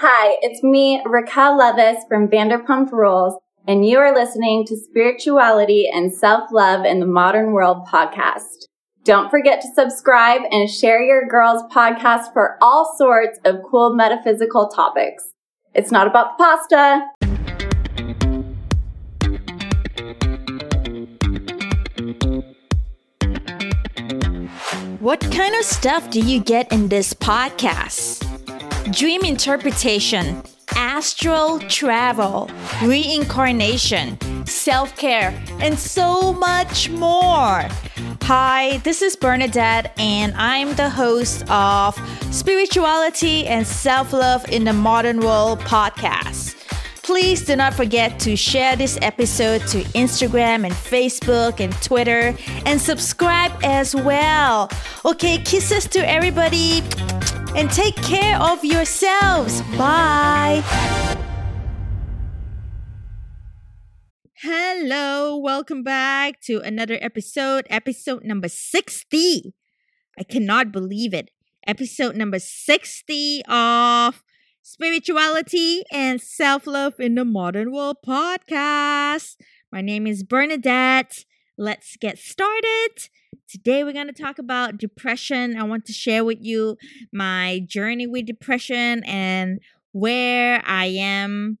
Hi, 0.00 0.36
it's 0.42 0.62
me, 0.62 1.00
Raquel 1.06 1.58
Leviss 1.58 2.06
from 2.06 2.28
Vanderpump 2.28 2.92
Rules, 2.92 3.40
and 3.66 3.88
you 3.88 3.96
are 3.96 4.14
listening 4.14 4.66
to 4.66 4.76
Spirituality 4.76 5.88
and 5.90 6.12
Self 6.12 6.52
Love 6.52 6.84
in 6.84 7.00
the 7.00 7.06
Modern 7.06 7.52
World 7.52 7.86
podcast. 7.86 8.66
Don't 9.04 9.30
forget 9.30 9.62
to 9.62 9.68
subscribe 9.74 10.42
and 10.50 10.68
share 10.68 11.02
your 11.02 11.26
girls' 11.26 11.62
podcast 11.72 12.30
for 12.34 12.58
all 12.60 12.94
sorts 12.98 13.38
of 13.46 13.62
cool 13.70 13.94
metaphysical 13.94 14.68
topics. 14.68 15.32
It's 15.72 15.90
not 15.90 16.06
about 16.06 16.36
the 16.36 16.44
pasta. 16.44 17.06
What 25.00 25.22
kind 25.32 25.54
of 25.54 25.64
stuff 25.64 26.10
do 26.10 26.20
you 26.20 26.38
get 26.40 26.70
in 26.70 26.88
this 26.88 27.14
podcast? 27.14 28.35
Dream 28.92 29.24
interpretation, 29.24 30.44
astral 30.76 31.58
travel, 31.58 32.48
reincarnation, 32.84 34.16
self 34.46 34.96
care, 34.96 35.34
and 35.60 35.76
so 35.76 36.32
much 36.32 36.88
more. 36.90 37.66
Hi, 38.22 38.80
this 38.84 39.02
is 39.02 39.16
Bernadette, 39.16 39.92
and 39.98 40.32
I'm 40.36 40.72
the 40.76 40.88
host 40.88 41.50
of 41.50 41.98
Spirituality 42.32 43.48
and 43.48 43.66
Self 43.66 44.12
Love 44.12 44.48
in 44.50 44.62
the 44.62 44.72
Modern 44.72 45.18
World 45.18 45.58
podcast. 45.60 46.54
Please 47.02 47.44
do 47.44 47.56
not 47.56 47.74
forget 47.74 48.20
to 48.20 48.36
share 48.36 48.76
this 48.76 48.98
episode 49.02 49.62
to 49.68 49.82
Instagram 49.94 50.64
and 50.64 50.72
Facebook 50.72 51.58
and 51.58 51.72
Twitter 51.82 52.36
and 52.64 52.80
subscribe 52.80 53.52
as 53.64 53.96
well. 53.96 54.70
Okay, 55.04 55.38
kisses 55.38 55.88
to 55.88 56.08
everybody 56.08 56.82
and 57.56 57.70
take 57.70 57.96
care 57.96 58.38
of 58.38 58.62
yourselves. 58.62 59.62
Bye. 59.78 60.62
Hello, 64.34 65.38
welcome 65.38 65.82
back 65.82 66.42
to 66.42 66.60
another 66.60 66.98
episode, 67.00 67.66
episode 67.70 68.24
number 68.24 68.48
60. 68.48 69.54
I 70.18 70.22
cannot 70.22 70.70
believe 70.70 71.14
it. 71.14 71.30
Episode 71.66 72.14
number 72.14 72.38
60 72.38 73.42
of 73.48 74.22
Spirituality 74.62 75.82
and 75.90 76.20
Self 76.20 76.66
Love 76.66 77.00
in 77.00 77.14
the 77.14 77.24
Modern 77.24 77.72
World 77.72 77.96
podcast. 78.06 79.36
My 79.72 79.80
name 79.80 80.06
is 80.06 80.22
Bernadette. 80.22 81.24
Let's 81.56 81.96
get 81.96 82.18
started. 82.18 83.08
Today, 83.48 83.84
we're 83.84 83.92
going 83.92 84.08
to 84.08 84.12
talk 84.12 84.40
about 84.40 84.76
depression. 84.76 85.56
I 85.56 85.62
want 85.62 85.84
to 85.84 85.92
share 85.92 86.24
with 86.24 86.38
you 86.40 86.76
my 87.12 87.60
journey 87.64 88.04
with 88.04 88.26
depression 88.26 89.04
and 89.04 89.60
where 89.92 90.60
I 90.66 90.86
am 90.86 91.58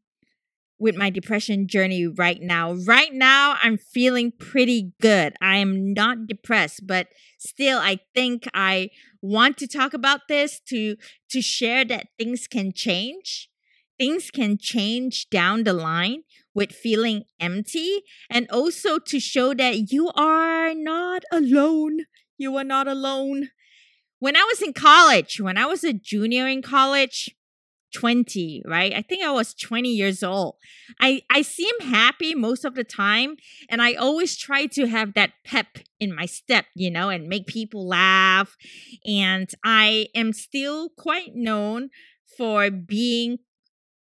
with 0.80 0.96
my 0.96 1.10
depression 1.10 1.68
journey 1.68 2.08
right 2.08 2.42
now. 2.42 2.72
Right 2.72 3.14
now, 3.14 3.56
I'm 3.62 3.78
feeling 3.78 4.32
pretty 4.36 4.94
good. 5.00 5.34
I 5.40 5.58
am 5.58 5.92
not 5.92 6.26
depressed, 6.26 6.88
but 6.88 7.06
still, 7.38 7.78
I 7.78 8.00
think 8.16 8.48
I 8.52 8.90
want 9.22 9.56
to 9.58 9.68
talk 9.68 9.94
about 9.94 10.22
this 10.28 10.60
to 10.68 10.96
to 11.30 11.40
share 11.40 11.84
that 11.84 12.08
things 12.18 12.48
can 12.48 12.72
change. 12.72 13.48
Things 13.96 14.32
can 14.32 14.58
change 14.58 15.30
down 15.30 15.62
the 15.62 15.72
line 15.72 16.24
with 16.56 16.72
feeling 16.72 17.24
empty 17.38 18.00
and 18.30 18.50
also 18.50 18.98
to 18.98 19.20
show 19.20 19.54
that 19.54 19.92
you 19.92 20.10
are 20.16 20.74
not 20.74 21.22
alone. 21.30 22.06
You 22.38 22.56
are 22.56 22.64
not 22.64 22.88
alone. 22.88 23.50
When 24.18 24.36
I 24.36 24.42
was 24.44 24.62
in 24.62 24.72
college, 24.72 25.38
when 25.38 25.58
I 25.58 25.66
was 25.66 25.84
a 25.84 25.92
junior 25.92 26.48
in 26.48 26.62
college, 26.62 27.36
20, 27.94 28.62
right? 28.66 28.92
I 28.94 29.02
think 29.02 29.22
I 29.22 29.30
was 29.30 29.54
20 29.54 29.88
years 29.90 30.22
old. 30.22 30.56
I, 31.00 31.22
I 31.30 31.42
seem 31.42 31.78
happy 31.80 32.34
most 32.34 32.64
of 32.64 32.74
the 32.74 32.84
time, 32.84 33.36
and 33.68 33.80
I 33.80 33.92
always 33.94 34.36
try 34.36 34.66
to 34.66 34.86
have 34.86 35.14
that 35.14 35.32
pep 35.44 35.78
in 36.00 36.14
my 36.14 36.26
step, 36.26 36.64
you 36.74 36.90
know, 36.90 37.10
and 37.10 37.28
make 37.28 37.46
people 37.46 37.86
laugh. 37.86 38.56
And 39.06 39.48
I 39.62 40.08
am 40.14 40.32
still 40.32 40.88
quite 40.90 41.34
known 41.34 41.90
for 42.36 42.70
being 42.70 43.38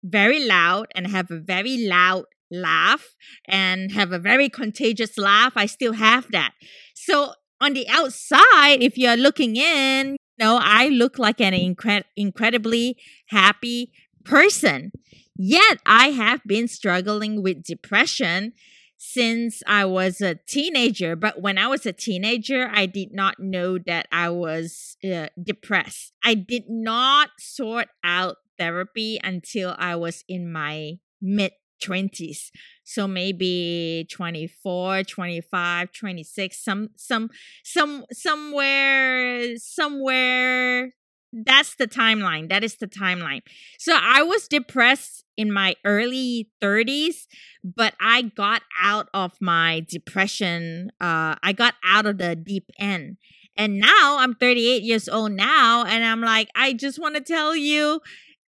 very 0.03 0.45
loud 0.45 0.87
and 0.95 1.07
have 1.07 1.31
a 1.31 1.39
very 1.39 1.77
loud 1.87 2.25
laugh 2.51 3.15
and 3.47 3.91
have 3.91 4.11
a 4.11 4.19
very 4.19 4.49
contagious 4.49 5.17
laugh. 5.17 5.53
I 5.55 5.65
still 5.65 5.93
have 5.93 6.31
that. 6.31 6.53
So 6.95 7.33
on 7.61 7.73
the 7.73 7.87
outside, 7.89 8.81
if 8.81 8.97
you're 8.97 9.17
looking 9.17 9.55
in, 9.55 10.17
know, 10.39 10.59
I 10.61 10.87
look 10.87 11.19
like 11.19 11.39
an 11.39 11.53
incre- 11.53 12.05
incredibly 12.15 12.97
happy 13.27 13.91
person. 14.23 14.91
Yet 15.35 15.79
I 15.85 16.07
have 16.07 16.41
been 16.45 16.67
struggling 16.67 17.43
with 17.43 17.63
depression 17.63 18.53
since 18.97 19.61
I 19.67 19.85
was 19.85 20.19
a 20.19 20.35
teenager. 20.35 21.15
But 21.15 21.41
when 21.41 21.57
I 21.57 21.67
was 21.67 21.85
a 21.85 21.93
teenager, 21.93 22.69
I 22.73 22.85
did 22.85 23.13
not 23.13 23.39
know 23.39 23.77
that 23.77 24.07
I 24.11 24.29
was 24.29 24.97
uh, 25.03 25.27
depressed. 25.41 26.13
I 26.23 26.33
did 26.33 26.63
not 26.67 27.29
sort 27.37 27.87
out 28.03 28.37
therapy 28.59 29.19
until 29.23 29.75
I 29.77 29.95
was 29.95 30.23
in 30.27 30.51
my 30.51 30.99
mid 31.21 31.53
20s 31.81 32.51
so 32.83 33.07
maybe 33.07 34.05
24 34.11 35.03
25 35.03 35.91
26 35.93 36.61
some 36.61 36.89
some 36.97 37.29
some 37.63 38.03
somewhere 38.11 39.55
somewhere 39.57 40.91
that's 41.31 41.75
the 41.75 41.87
timeline 41.87 42.49
that 42.49 42.63
is 42.63 42.77
the 42.77 42.87
timeline. 42.87 43.41
So 43.77 43.97
i 44.01 44.23
was 44.23 44.47
depressed 44.47 45.23
in 45.37 45.51
my 45.51 45.75
early 45.85 46.49
30s 46.61 47.27
but 47.63 47.93
i 48.01 48.23
got 48.23 48.63
out 48.81 49.07
of 49.13 49.33
my 49.39 49.85
depression 49.87 50.91
uh 50.99 51.35
i 51.43 51.53
got 51.53 51.75
out 51.83 52.05
of 52.05 52.17
the 52.17 52.35
deep 52.35 52.69
end. 52.79 53.17
And 53.55 53.79
now 53.79 54.17
i'm 54.19 54.35
38 54.35 54.83
years 54.83 55.07
old 55.09 55.33
now 55.33 55.83
and 55.85 56.03
i'm 56.03 56.21
like 56.21 56.49
i 56.55 56.73
just 56.73 56.99
want 56.99 57.15
to 57.15 57.21
tell 57.21 57.55
you 57.55 58.01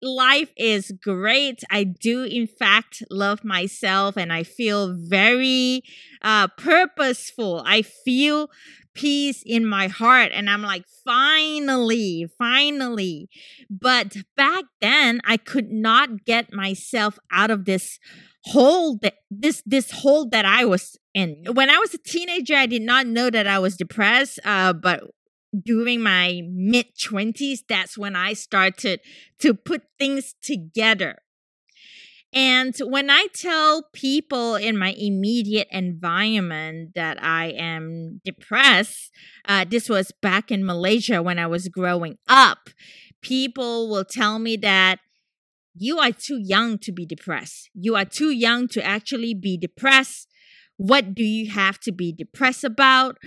life 0.03 0.53
is 0.57 0.93
great. 1.03 1.63
I 1.71 1.85
do, 1.85 2.23
in 2.23 2.47
fact, 2.47 3.03
love 3.11 3.45
myself 3.45 4.17
and 4.17 4.33
I 4.33 4.43
feel 4.43 4.95
very 4.97 5.83
uh, 6.23 6.49
purposeful. 6.57 7.63
I 7.67 7.83
feel 7.83 8.51
peace 8.95 9.43
in 9.47 9.65
my 9.65 9.89
heart. 9.89 10.33
And 10.35 10.51
I'm 10.51 10.63
like, 10.63 10.85
finally, 11.05 12.27
finally. 12.37 13.29
But 13.71 14.17
back 14.37 14.65
then, 14.81 15.21
I 15.25 15.37
could 15.37 15.71
not 15.71 16.25
get 16.25 16.53
myself 16.53 17.19
out 17.31 17.51
of 17.51 17.65
this 17.65 17.99
hole 18.45 18.99
that 19.03 19.15
this 19.31 19.63
this 19.67 19.91
hole 19.91 20.29
that 20.31 20.45
I 20.45 20.65
was 20.65 20.97
in. 21.15 21.45
When 21.53 21.71
I 21.71 21.79
was 21.79 21.95
a 21.95 21.99
teenager, 21.99 22.55
I 22.55 22.67
did 22.67 22.83
not 22.83 23.07
know 23.07 23.31
that 23.31 23.47
I 23.47 23.59
was 23.59 23.77
depressed. 23.77 24.41
Uh, 24.45 24.73
but 24.73 25.05
during 25.65 26.03
my 26.03 26.43
mid 26.49 26.97
20s, 26.97 27.61
that's 27.69 27.97
when 27.97 28.17
I 28.17 28.33
started 28.33 29.01
to 29.41 29.55
put 29.55 29.83
things 29.99 30.35
together. 30.43 31.19
And 32.33 32.77
when 32.81 33.09
I 33.09 33.27
tell 33.33 33.89
people 33.95 34.55
in 34.55 34.77
my 34.77 34.95
immediate 34.99 35.69
environment 35.71 36.91
that 36.95 37.23
I 37.23 37.47
am 37.47 38.21
depressed, 38.23 39.11
uh, 39.47 39.65
this 39.69 39.89
was 39.89 40.13
back 40.21 40.51
in 40.51 40.65
Malaysia 40.65 41.23
when 41.23 41.39
I 41.39 41.47
was 41.47 41.69
growing 41.69 42.19
up, 42.29 42.69
people 43.23 43.89
will 43.89 44.05
tell 44.05 44.39
me 44.39 44.57
that 44.59 45.01
you 45.75 45.99
are 45.99 46.13
too 46.13 46.39
young 46.39 46.79
to 46.79 46.93
be 46.93 47.07
depressed. 47.07 47.71
You 47.73 47.97
are 47.97 48.05
too 48.05 48.31
young 48.31 48.69
to 48.69 48.85
actually 48.85 49.33
be 49.33 49.57
depressed. 49.57 50.28
What 50.79 51.15
do 51.15 51.23
you 51.23 51.51
have 51.51 51.79
to 51.81 51.93
be 51.93 52.13
depressed 52.13 52.65
about? 52.65 53.19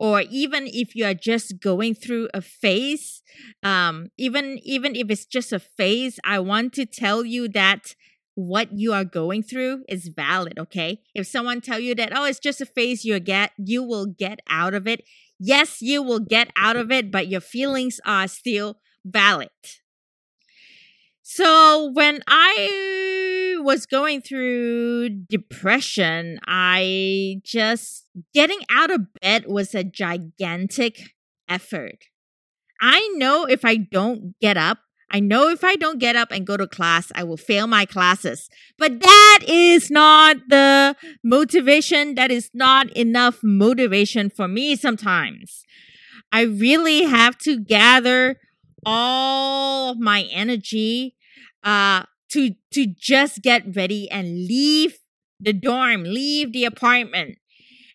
or 0.00 0.22
even 0.30 0.66
if 0.66 0.96
you 0.96 1.04
are 1.04 1.14
just 1.14 1.60
going 1.60 1.94
through 1.94 2.28
a 2.32 2.40
phase 2.40 3.22
um, 3.62 4.10
even 4.16 4.58
even 4.62 4.96
if 4.96 5.10
it's 5.10 5.26
just 5.26 5.52
a 5.52 5.60
phase 5.60 6.18
i 6.24 6.38
want 6.38 6.72
to 6.72 6.84
tell 6.86 7.24
you 7.24 7.46
that 7.46 7.94
what 8.34 8.72
you 8.72 8.92
are 8.92 9.04
going 9.04 9.42
through 9.42 9.84
is 9.88 10.08
valid 10.08 10.58
okay 10.58 11.00
if 11.14 11.26
someone 11.26 11.60
tell 11.60 11.78
you 11.78 11.94
that 11.94 12.12
oh 12.16 12.24
it's 12.24 12.38
just 12.38 12.60
a 12.60 12.66
phase 12.66 13.04
you 13.04 13.20
get 13.20 13.52
you 13.58 13.82
will 13.82 14.06
get 14.06 14.40
out 14.48 14.72
of 14.72 14.86
it 14.86 15.04
yes 15.38 15.82
you 15.82 16.02
will 16.02 16.20
get 16.20 16.50
out 16.56 16.76
of 16.76 16.90
it 16.90 17.10
but 17.10 17.28
your 17.28 17.40
feelings 17.40 18.00
are 18.06 18.26
still 18.26 18.78
valid 19.04 19.50
so 21.22 21.90
when 21.92 22.22
I 22.26 23.09
was 23.60 23.86
going 23.86 24.22
through 24.22 25.10
depression, 25.28 26.38
I 26.46 27.40
just 27.44 28.06
getting 28.34 28.60
out 28.70 28.90
of 28.90 29.12
bed 29.20 29.46
was 29.46 29.74
a 29.74 29.84
gigantic 29.84 31.14
effort. 31.48 32.04
I 32.80 33.06
know 33.16 33.44
if 33.44 33.64
I 33.64 33.76
don't 33.76 34.34
get 34.40 34.56
up, 34.56 34.78
I 35.10 35.20
know 35.20 35.48
if 35.48 35.64
I 35.64 35.76
don't 35.76 35.98
get 35.98 36.16
up 36.16 36.30
and 36.30 36.46
go 36.46 36.56
to 36.56 36.66
class, 36.66 37.10
I 37.14 37.24
will 37.24 37.36
fail 37.36 37.66
my 37.66 37.84
classes. 37.84 38.48
But 38.78 39.00
that 39.00 39.40
is 39.46 39.90
not 39.90 40.36
the 40.48 40.96
motivation. 41.24 42.14
That 42.14 42.30
is 42.30 42.50
not 42.54 42.90
enough 42.96 43.40
motivation 43.42 44.30
for 44.30 44.46
me 44.46 44.76
sometimes. 44.76 45.64
I 46.32 46.42
really 46.42 47.04
have 47.04 47.36
to 47.38 47.58
gather 47.58 48.36
all 48.86 49.94
my 49.96 50.22
energy 50.32 51.16
uh 51.62 52.04
to 52.30 52.54
to 52.72 52.86
just 52.86 53.42
get 53.42 53.74
ready 53.74 54.10
and 54.10 54.46
leave 54.46 54.98
the 55.38 55.52
dorm, 55.52 56.04
leave 56.04 56.52
the 56.52 56.64
apartment. 56.64 57.38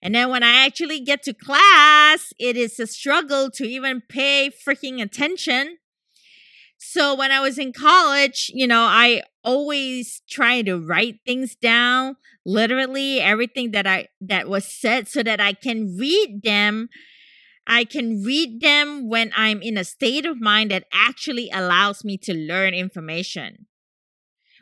And 0.02 0.14
then 0.14 0.30
when 0.30 0.44
I 0.44 0.66
actually 0.66 1.00
get 1.00 1.24
to 1.24 1.34
class, 1.34 2.32
it 2.38 2.56
is 2.56 2.80
a 2.80 2.88
struggle 2.88 3.50
to 3.52 3.64
even 3.66 4.02
pay 4.08 4.52
freaking 4.52 5.02
attention. 5.02 5.78
So 6.78 7.16
when 7.16 7.32
I 7.32 7.40
was 7.40 7.58
in 7.58 7.74
college, 7.74 8.52
you 8.54 8.68
know, 8.68 8.82
I 8.82 9.24
always 9.44 10.22
try 10.30 10.62
to 10.64 10.78
write 10.78 11.20
things 11.26 11.56
down, 11.56 12.18
literally 12.46 13.20
everything 13.20 13.72
that 13.72 13.88
I 13.88 14.10
that 14.22 14.48
was 14.48 14.66
said 14.66 15.08
so 15.08 15.24
that 15.24 15.40
I 15.40 15.54
can 15.54 15.96
read 15.98 16.42
them. 16.44 16.90
I 17.68 17.84
can 17.84 18.22
read 18.22 18.62
them 18.62 19.10
when 19.10 19.32
I'm 19.36 19.64
in 19.64 19.76
a 19.76 19.84
state 19.84 20.28
of 20.28 20.40
mind 20.40 20.70
that 20.70 20.86
actually 20.94 21.50
allows 21.52 22.04
me 22.04 22.16
to 22.20 22.34
learn 22.36 22.76
information 22.76 23.66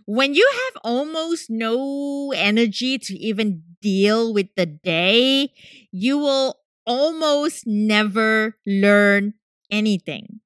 when 0.05 0.33
you 0.33 0.49
have 0.65 0.81
almost 0.83 1.49
no 1.49 2.31
energy 2.35 2.97
to 2.97 3.17
even 3.17 3.63
deal 3.81 4.33
with 4.33 4.47
the 4.55 4.65
day, 4.65 5.51
you 5.91 6.17
will 6.17 6.57
almost 6.85 7.65
never 7.65 8.57
learn 8.65 9.33
anything. 9.71 10.41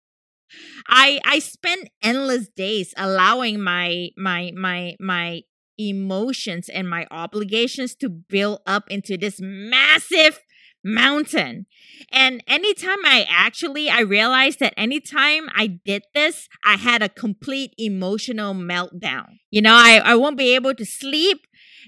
I 0.88 1.20
I 1.26 1.40
spend 1.40 1.90
endless 2.02 2.48
days 2.50 2.94
allowing 2.98 3.62
my 3.62 4.10
my 4.18 4.52
my 4.56 4.96
my 5.00 5.44
emotions 5.78 6.70
and 6.70 6.90
my 6.90 7.06
obligations 7.12 7.96
to 7.96 8.10
build 8.10 8.62
up 8.66 8.90
into 8.90 9.18
this 9.18 9.40
massive 9.42 10.40
mountain. 10.88 11.66
And 12.12 12.44
anytime 12.48 13.06
I 13.06 13.26
actually, 13.30 13.90
I 13.90 14.00
realized 14.02 14.60
that 14.60 14.74
anytime 14.78 15.50
I 15.54 15.68
did 15.68 16.04
this, 16.14 16.48
I 16.64 16.78
had 16.78 17.02
a 17.02 17.10
complete 17.10 17.74
emotional 17.78 18.54
meltdown. 18.54 19.40
You 19.52 19.62
know, 19.62 19.76
I, 19.76 20.02
I 20.04 20.16
won't 20.16 20.38
be 20.38 20.56
able 20.56 20.74
to 20.76 20.86
sleep 20.86 21.40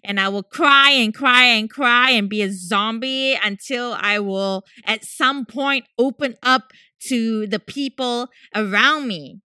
and 0.03 0.19
I 0.19 0.29
will 0.29 0.43
cry 0.43 0.91
and 0.91 1.13
cry 1.13 1.45
and 1.45 1.69
cry 1.69 2.11
and 2.11 2.29
be 2.29 2.41
a 2.41 2.51
zombie 2.51 3.37
until 3.41 3.95
I 3.99 4.19
will 4.19 4.63
at 4.85 5.05
some 5.05 5.45
point 5.45 5.85
open 5.97 6.35
up 6.43 6.71
to 7.07 7.47
the 7.47 7.59
people 7.59 8.29
around 8.53 9.07
me 9.07 9.39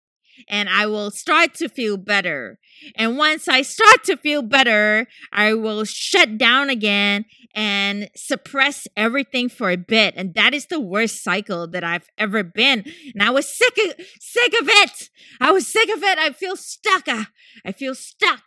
and 0.49 0.69
I 0.69 0.87
will 0.87 1.11
start 1.11 1.55
to 1.55 1.69
feel 1.69 1.97
better. 1.97 2.59
And 2.97 3.17
once 3.17 3.49
I 3.49 3.63
start 3.63 4.05
to 4.05 4.17
feel 4.17 4.43
better, 4.43 5.07
I 5.33 5.55
will 5.55 5.85
shut 5.85 6.39
down 6.39 6.71
again 6.71 7.25
and 7.55 8.11
suppress 8.17 8.87
everything 8.97 9.49
for 9.49 9.71
a 9.71 9.77
bit. 9.77 10.15
And 10.17 10.35
that 10.35 10.55
is 10.55 10.67
the 10.67 10.81
worst 10.81 11.23
cycle 11.23 11.67
that 11.69 11.85
I've 11.85 12.09
ever 12.19 12.43
been. 12.43 12.85
And 13.15 13.23
I 13.23 13.31
was 13.31 13.49
sick 13.49 13.79
of, 13.79 14.07
sick 14.21 14.53
of 14.61 14.69
it. 14.69 15.11
I 15.41 15.51
was 15.53 15.67
sick 15.67 15.89
of 15.89 16.03
it. 16.03 16.19
I 16.19 16.31
feel 16.33 16.57
stuck. 16.57 17.05
Ah, 17.09 17.29
I 17.65 17.73
feel 17.73 17.95
stuck. 17.95 18.43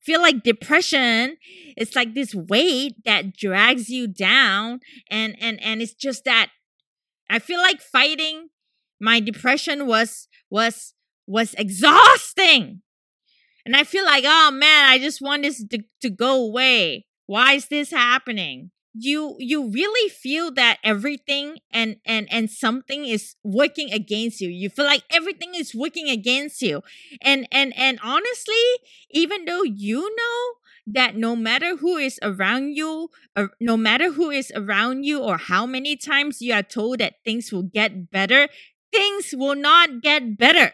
Feel 0.00 0.22
like 0.22 0.42
depression 0.42 1.36
it's 1.78 1.94
like 1.94 2.14
this 2.14 2.34
weight 2.34 2.96
that 3.04 3.36
drags 3.36 3.88
you 3.88 4.08
down 4.08 4.80
and 5.10 5.36
and 5.40 5.62
and 5.62 5.80
it's 5.80 5.94
just 5.94 6.24
that 6.24 6.50
I 7.30 7.38
feel 7.38 7.60
like 7.60 7.80
fighting 7.80 8.48
my 9.00 9.20
depression 9.20 9.86
was 9.86 10.26
was 10.50 10.94
was 11.28 11.54
exhausting. 11.54 12.82
And 13.64 13.76
I 13.76 13.84
feel 13.84 14.04
like, 14.04 14.24
oh 14.26 14.50
man, 14.50 14.88
I 14.88 14.98
just 14.98 15.20
want 15.20 15.42
this 15.42 15.62
to, 15.62 15.80
to 16.00 16.10
go 16.10 16.42
away. 16.42 17.06
Why 17.26 17.52
is 17.52 17.68
this 17.68 17.90
happening? 17.90 18.70
You 18.94 19.36
you 19.38 19.70
really 19.70 20.08
feel 20.08 20.50
that 20.52 20.78
everything 20.82 21.58
and 21.70 21.96
and 22.06 22.26
and 22.32 22.50
something 22.50 23.04
is 23.04 23.36
working 23.44 23.92
against 23.92 24.40
you. 24.40 24.48
You 24.48 24.70
feel 24.70 24.86
like 24.86 25.04
everything 25.10 25.54
is 25.54 25.74
working 25.74 26.08
against 26.08 26.62
you. 26.62 26.82
And 27.20 27.46
and 27.52 27.76
and 27.76 28.00
honestly, 28.02 28.64
even 29.10 29.44
though 29.44 29.62
you 29.62 30.00
know 30.16 30.54
that 30.86 31.14
no 31.16 31.36
matter 31.36 31.76
who 31.76 31.98
is 31.98 32.18
around 32.22 32.74
you, 32.74 33.10
or 33.36 33.50
no 33.60 33.76
matter 33.76 34.12
who 34.12 34.30
is 34.30 34.50
around 34.56 35.04
you, 35.04 35.20
or 35.20 35.36
how 35.36 35.66
many 35.66 35.94
times 35.94 36.40
you 36.40 36.54
are 36.54 36.62
told 36.62 36.98
that 36.98 37.16
things 37.24 37.52
will 37.52 37.62
get 37.62 38.10
better, 38.10 38.48
things 38.90 39.34
will 39.36 39.54
not 39.54 40.00
get 40.00 40.38
better 40.38 40.72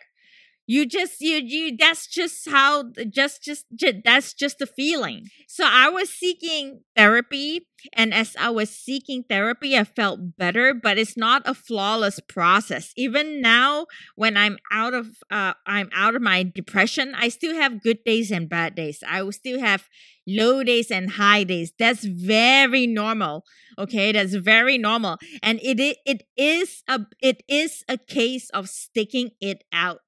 you 0.67 0.87
just 0.87 1.21
you 1.21 1.37
you 1.37 1.77
that's 1.77 2.07
just 2.07 2.49
how 2.49 2.85
just 3.11 3.43
just, 3.43 3.67
just 3.75 3.97
that's 4.05 4.33
just 4.33 4.59
the 4.59 4.67
feeling. 4.67 5.27
So 5.47 5.65
i 5.67 5.89
was 5.89 6.11
seeking 6.11 6.81
therapy 6.97 7.67
and 7.93 8.15
as 8.15 8.35
i 8.39 8.49
was 8.49 8.71
seeking 8.71 9.25
therapy 9.29 9.77
i 9.77 9.85
felt 9.85 10.37
better 10.39 10.73
but 10.73 10.97
it's 10.99 11.17
not 11.17 11.43
a 11.45 11.55
flawless 11.55 12.21
process. 12.21 12.93
Even 12.97 13.41
now 13.41 13.87
when 14.17 14.37
i'm 14.37 14.59
out 14.73 14.95
of 14.95 15.19
uh 15.31 15.55
i'm 15.67 15.91
out 15.95 16.15
of 16.15 16.23
my 16.23 16.43
depression 16.43 17.15
i 17.17 17.29
still 17.29 17.55
have 17.55 17.83
good 17.83 18.03
days 18.05 18.31
and 18.31 18.49
bad 18.49 18.75
days. 18.75 19.03
I 19.09 19.23
will 19.23 19.33
still 19.33 19.61
have 19.61 19.89
low 20.27 20.63
days 20.65 20.91
and 20.91 21.11
high 21.13 21.45
days. 21.45 21.73
That's 21.79 22.05
very 22.05 22.87
normal 22.87 23.45
okay? 23.79 24.13
That's 24.13 24.35
very 24.35 24.79
normal. 24.79 25.19
And 25.43 25.61
it 25.63 25.99
it 26.07 26.23
is 26.37 26.83
a 26.89 27.01
it 27.21 27.43
is 27.49 27.85
a 27.89 27.99
case 27.99 28.51
of 28.51 28.69
sticking 28.69 29.31
it 29.41 29.65
out 29.73 30.01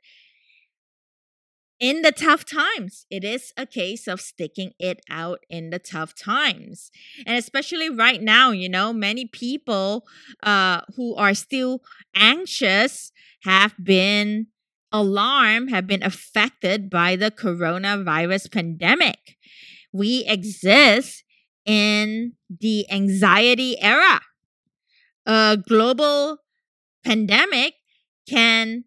in 1.79 2.03
the 2.03 2.13
tough 2.13 2.45
times. 2.45 3.07
It 3.11 3.25
is 3.25 3.53
a 3.57 3.67
case 3.67 4.07
of 4.07 4.21
sticking 4.21 4.73
it 4.79 5.01
out 5.11 5.41
in 5.51 5.71
the 5.71 5.79
tough 5.79 6.15
times. 6.15 6.91
And 7.27 7.37
especially 7.37 7.91
right 7.91 8.23
now, 8.23 8.51
you 8.51 8.69
know, 8.69 8.93
many 8.93 9.27
people 9.27 10.07
uh, 10.43 10.83
who 10.97 11.15
are 11.17 11.35
still 11.35 11.83
anxious 12.15 13.13
have 13.43 13.75
been 13.83 14.47
alarmed, 14.93 15.71
have 15.71 15.87
been 15.87 16.03
affected 16.03 16.89
by 16.89 17.17
the 17.17 17.31
coronavirus 17.31 18.51
pandemic. 18.51 19.37
We 19.93 20.25
exist 20.27 21.25
in 21.65 22.35
the 22.49 22.91
anxiety 22.91 23.81
era. 23.81 24.21
A 25.27 25.57
global 25.57 26.39
pandemic 27.05 27.75
can 28.29 28.85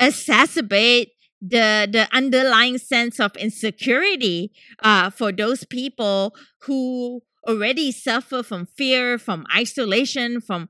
exacerbate 0.00 1.08
the 1.40 1.88
the 1.90 2.08
underlying 2.12 2.78
sense 2.78 3.20
of 3.20 3.36
insecurity 3.36 4.52
uh, 4.82 5.10
for 5.10 5.32
those 5.32 5.64
people 5.64 6.34
who 6.62 7.22
already 7.46 7.92
suffer 7.92 8.42
from 8.42 8.66
fear, 8.66 9.18
from 9.18 9.46
isolation, 9.54 10.40
from 10.40 10.68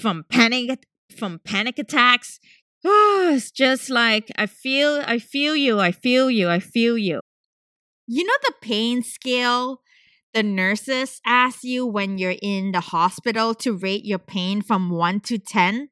from 0.00 0.24
panic 0.30 0.86
from 1.16 1.40
panic 1.44 1.78
attacks. 1.78 2.38
Oh, 2.84 3.32
it's 3.34 3.50
just 3.50 3.90
like 3.90 4.30
I 4.36 4.46
feel 4.46 5.02
I 5.06 5.18
feel 5.18 5.54
you, 5.56 5.80
I 5.80 5.92
feel 5.92 6.30
you, 6.30 6.48
I 6.48 6.60
feel 6.60 6.98
you. 6.98 7.20
You 8.06 8.24
know 8.24 8.38
the 8.42 8.54
pain 8.60 9.02
scale 9.02 9.80
the 10.32 10.42
nurses 10.42 11.20
ask 11.26 11.64
you 11.64 11.84
when 11.86 12.16
you're 12.16 12.36
in 12.40 12.72
the 12.72 12.80
hospital 12.80 13.54
to 13.56 13.72
rate 13.76 14.04
your 14.04 14.18
pain 14.18 14.62
from 14.62 14.90
1 14.90 15.20
to 15.20 15.38
10? 15.38 15.88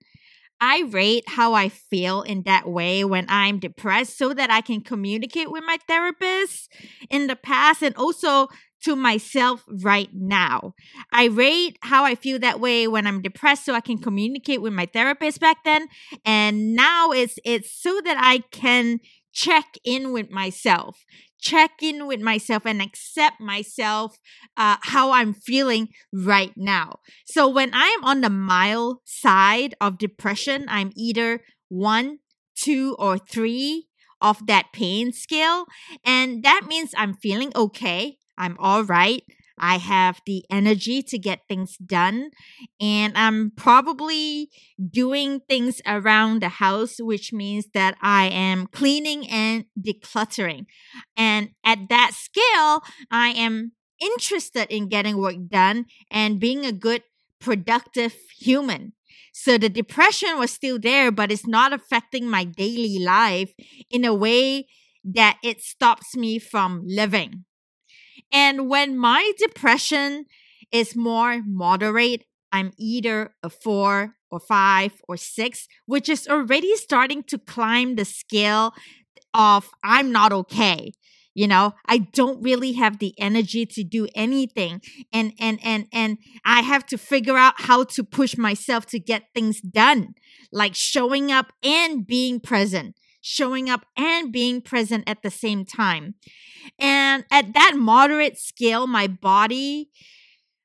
I 0.60 0.84
rate 0.90 1.24
how 1.28 1.54
I 1.54 1.68
feel 1.68 2.22
in 2.22 2.42
that 2.42 2.68
way 2.68 3.04
when 3.04 3.26
I'm 3.28 3.58
depressed 3.58 4.18
so 4.18 4.34
that 4.34 4.50
I 4.50 4.60
can 4.60 4.80
communicate 4.80 5.50
with 5.50 5.62
my 5.66 5.78
therapist 5.86 6.72
in 7.10 7.26
the 7.26 7.36
past 7.36 7.82
and 7.82 7.94
also 7.96 8.48
to 8.84 8.94
myself 8.94 9.64
right 9.68 10.08
now. 10.12 10.74
I 11.12 11.26
rate 11.26 11.78
how 11.82 12.04
I 12.04 12.14
feel 12.14 12.38
that 12.40 12.60
way 12.60 12.86
when 12.86 13.06
I'm 13.06 13.22
depressed 13.22 13.64
so 13.64 13.74
I 13.74 13.80
can 13.80 13.98
communicate 13.98 14.62
with 14.62 14.72
my 14.72 14.86
therapist 14.86 15.40
back 15.40 15.64
then 15.64 15.88
and 16.24 16.74
now 16.74 17.10
it's 17.10 17.38
it's 17.44 17.72
so 17.72 18.00
that 18.04 18.16
I 18.20 18.38
can 18.52 19.00
check 19.38 19.68
in 19.84 20.12
with 20.12 20.30
myself 20.30 21.04
check 21.40 21.70
in 21.82 22.06
with 22.06 22.20
myself 22.20 22.66
and 22.66 22.82
accept 22.82 23.40
myself 23.40 24.18
uh, 24.56 24.76
how 24.82 25.12
i'm 25.12 25.32
feeling 25.32 25.88
right 26.12 26.52
now. 26.56 26.98
So 27.24 27.48
when 27.48 27.72
i 27.74 27.86
am 27.96 28.04
on 28.04 28.20
the 28.20 28.30
mild 28.30 28.98
side 29.04 29.74
of 29.80 29.98
depression 29.98 30.66
i'm 30.68 30.90
either 30.96 31.40
one 31.68 32.18
two 32.56 32.96
or 32.98 33.18
three 33.18 33.86
of 34.20 34.46
that 34.46 34.72
pain 34.72 35.12
scale 35.12 35.66
and 36.04 36.42
that 36.42 36.62
means 36.66 36.90
i'm 36.96 37.14
feeling 37.14 37.52
okay 37.54 38.16
i'm 38.36 38.56
all 38.58 38.82
right 38.82 39.22
I 39.60 39.78
have 39.78 40.20
the 40.26 40.44
energy 40.50 41.02
to 41.02 41.18
get 41.18 41.40
things 41.48 41.76
done. 41.76 42.30
And 42.80 43.16
I'm 43.16 43.52
probably 43.56 44.50
doing 44.90 45.40
things 45.48 45.80
around 45.86 46.42
the 46.42 46.48
house, 46.48 46.96
which 46.98 47.32
means 47.32 47.66
that 47.74 47.96
I 48.00 48.26
am 48.26 48.66
cleaning 48.66 49.28
and 49.28 49.64
decluttering. 49.78 50.66
And 51.16 51.50
at 51.64 51.88
that 51.88 52.12
scale, 52.14 52.82
I 53.10 53.30
am 53.36 53.72
interested 54.00 54.70
in 54.70 54.88
getting 54.88 55.18
work 55.18 55.36
done 55.48 55.86
and 56.10 56.40
being 56.40 56.64
a 56.64 56.72
good, 56.72 57.02
productive 57.40 58.14
human. 58.38 58.92
So 59.32 59.58
the 59.58 59.68
depression 59.68 60.38
was 60.38 60.50
still 60.50 60.78
there, 60.78 61.12
but 61.12 61.30
it's 61.30 61.46
not 61.46 61.72
affecting 61.72 62.28
my 62.28 62.44
daily 62.44 62.98
life 62.98 63.52
in 63.90 64.04
a 64.04 64.14
way 64.14 64.66
that 65.04 65.38
it 65.42 65.60
stops 65.60 66.16
me 66.16 66.38
from 66.38 66.82
living. 66.84 67.44
And 68.32 68.68
when 68.68 68.96
my 68.96 69.32
depression 69.38 70.26
is 70.70 70.96
more 70.96 71.42
moderate, 71.46 72.24
I'm 72.52 72.72
either 72.78 73.34
a 73.42 73.50
four 73.50 74.14
or 74.30 74.40
five 74.40 74.92
or 75.08 75.16
six, 75.16 75.66
which 75.86 76.08
is 76.08 76.28
already 76.28 76.76
starting 76.76 77.22
to 77.24 77.38
climb 77.38 77.96
the 77.96 78.04
scale 78.04 78.72
of 79.34 79.68
I'm 79.82 80.12
not 80.12 80.32
okay 80.32 80.92
you 81.38 81.46
know? 81.46 81.72
I 81.86 81.98
don't 81.98 82.42
really 82.42 82.72
have 82.72 82.98
the 82.98 83.14
energy 83.16 83.64
to 83.64 83.84
do 83.84 84.08
anything. 84.12 84.82
And 85.12 85.32
and 85.38 85.60
and 85.62 85.86
and 85.92 86.18
i 86.44 86.62
have 86.62 86.84
to 86.86 86.98
figure 86.98 87.36
out 87.36 87.54
how 87.58 87.84
to 87.84 88.02
push 88.02 88.36
myself 88.36 88.86
to 88.86 88.98
get 88.98 89.22
things 89.34 89.60
done 89.60 90.14
like 90.52 90.74
showing 90.74 91.30
up 91.30 91.52
and 91.62 92.06
being 92.06 92.40
present 92.40 92.96
showing 93.28 93.68
up 93.68 93.84
and 93.96 94.32
being 94.32 94.60
present 94.60 95.04
at 95.06 95.22
the 95.22 95.30
same 95.30 95.64
time 95.64 96.14
and 96.78 97.24
at 97.30 97.52
that 97.52 97.74
moderate 97.76 98.38
scale 98.38 98.86
my 98.86 99.06
body 99.06 99.90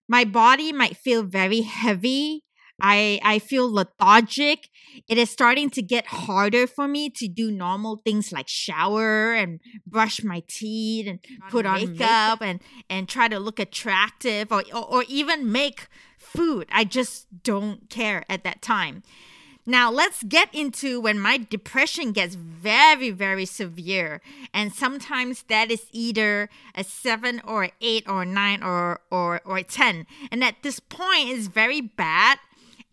my 0.08 0.24
body 0.24 0.72
might 0.72 0.96
feel 0.96 1.24
very 1.24 1.62
heavy 1.62 2.44
I 2.82 3.20
I 3.24 3.40
feel 3.40 3.72
lethargic. 3.72 4.70
It 5.08 5.18
is 5.18 5.30
starting 5.30 5.70
to 5.72 5.82
get 5.82 6.06
harder 6.08 6.68
for 6.68 6.88
me 6.88 7.10
to 7.12 7.28
do 7.28 7.52
normal 7.52 8.02
things 8.04 8.32
like 8.32 8.48
shower 8.48 9.34
and 9.34 9.60
brush 9.86 10.24
my 10.24 10.44
teeth 10.48 11.08
and 11.08 11.20
put 11.50 11.66
on 11.66 11.80
makeup, 11.80 11.92
makeup, 11.92 12.42
and 12.42 12.62
and 12.90 13.08
try 13.08 13.28
to 13.28 13.40
look 13.40 13.60
attractive 13.60 14.52
or, 14.52 14.64
or 14.74 14.86
or 14.86 15.04
even 15.08 15.52
make 15.52 15.88
food. 16.18 16.68
I 16.72 16.84
just 16.84 17.28
don't 17.44 17.90
care 17.90 18.26
at 18.28 18.44
that 18.44 18.62
time. 18.62 19.04
Now, 19.66 19.90
let's 19.90 20.24
get 20.24 20.54
into 20.54 21.00
when 21.00 21.20
my 21.20 21.38
depression 21.38 22.12
gets 22.12 22.36
very, 22.36 23.12
very 23.12 23.46
severe. 23.46 24.22
And 24.54 24.74
sometimes 24.74 25.44
that 25.44 25.72
is 25.72 25.86
either 25.92 26.50
a 26.76 26.84
seven 26.84 27.42
or 27.46 27.70
eight 27.80 28.08
or 28.08 28.26
nine 28.26 28.62
or, 28.62 29.00
or, 29.10 29.42
or 29.46 29.62
10. 29.62 30.06
And 30.32 30.44
at 30.44 30.64
this 30.64 30.80
point, 30.80 31.30
it's 31.30 31.48
very 31.48 31.80
bad 31.80 32.40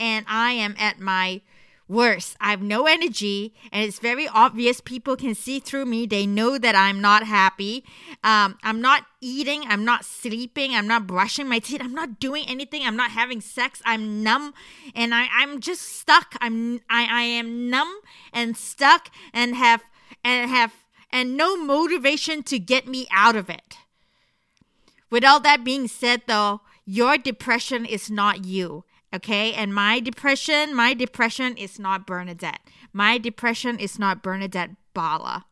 and 0.00 0.24
I 0.26 0.52
am 0.52 0.74
at 0.78 0.98
my 0.98 1.42
worst. 1.90 2.36
I 2.40 2.50
have 2.50 2.62
no 2.62 2.86
energy, 2.86 3.52
and 3.72 3.84
it's 3.84 3.98
very 3.98 4.28
obvious. 4.28 4.80
People 4.80 5.16
can 5.16 5.34
see 5.34 5.58
through 5.58 5.86
me. 5.86 6.06
They 6.06 6.24
know 6.24 6.56
that 6.56 6.74
I'm 6.74 7.00
not 7.00 7.24
happy. 7.24 7.84
Um, 8.22 8.56
I'm 8.62 8.80
not 8.80 9.04
eating. 9.20 9.64
I'm 9.66 9.84
not 9.84 10.04
sleeping. 10.04 10.74
I'm 10.74 10.86
not 10.86 11.06
brushing 11.06 11.48
my 11.48 11.58
teeth. 11.58 11.80
I'm 11.82 11.94
not 11.94 12.20
doing 12.20 12.44
anything. 12.46 12.82
I'm 12.84 12.96
not 12.96 13.10
having 13.10 13.40
sex. 13.40 13.82
I'm 13.84 14.22
numb, 14.22 14.54
and 14.94 15.14
I, 15.14 15.28
I'm 15.32 15.60
just 15.60 15.82
stuck. 15.82 16.36
I'm 16.40 16.80
I, 16.88 17.06
I 17.10 17.22
am 17.22 17.68
numb 17.68 17.92
and 18.32 18.56
stuck, 18.56 19.10
and 19.34 19.56
have 19.56 19.82
and 20.24 20.48
have 20.48 20.72
and 21.12 21.36
no 21.36 21.56
motivation 21.56 22.42
to 22.44 22.58
get 22.58 22.86
me 22.86 23.08
out 23.10 23.36
of 23.36 23.50
it. 23.50 23.78
With 25.10 25.24
all 25.24 25.40
that 25.40 25.64
being 25.64 25.88
said, 25.88 26.22
though, 26.28 26.60
your 26.84 27.18
depression 27.18 27.84
is 27.84 28.10
not 28.10 28.44
you. 28.44 28.84
Okay. 29.14 29.52
And 29.52 29.74
my 29.74 30.00
depression, 30.00 30.74
my 30.74 30.94
depression 30.94 31.56
is 31.56 31.78
not 31.78 32.06
Bernadette. 32.06 32.60
My 32.92 33.18
depression 33.18 33.78
is 33.78 33.98
not 33.98 34.22
Bernadette 34.22 34.70
Bala. 34.94 35.46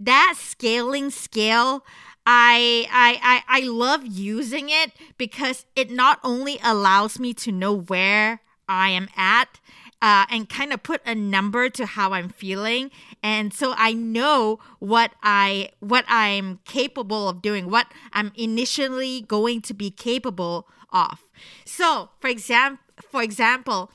That 0.00 0.34
scaling 0.36 1.10
scale, 1.10 1.84
I, 2.26 2.86
I 2.90 3.42
I 3.48 3.60
I 3.60 3.66
love 3.66 4.06
using 4.06 4.68
it 4.68 4.92
because 5.18 5.66
it 5.76 5.90
not 5.90 6.18
only 6.24 6.58
allows 6.64 7.20
me 7.20 7.34
to 7.34 7.52
know 7.52 7.72
where 7.72 8.40
I 8.68 8.90
am 8.90 9.08
at 9.16 9.60
uh, 10.00 10.26
and 10.30 10.48
kind 10.48 10.72
of 10.72 10.82
put 10.82 11.00
a 11.06 11.14
number 11.14 11.68
to 11.70 11.86
how 11.86 12.12
I'm 12.12 12.28
feeling, 12.28 12.90
and 13.22 13.52
so 13.52 13.74
I 13.76 13.92
know 13.92 14.58
what 14.78 15.12
I 15.22 15.70
what 15.80 16.04
I'm 16.08 16.60
capable 16.64 17.28
of 17.28 17.42
doing, 17.42 17.70
what 17.70 17.86
I'm 18.12 18.32
initially 18.34 19.20
going 19.22 19.60
to 19.62 19.74
be 19.74 19.90
capable 19.90 20.66
off. 20.94 21.28
So, 21.66 22.08
for 22.20 22.28
example, 22.28 22.78
for 23.10 23.22
example, 23.22 23.90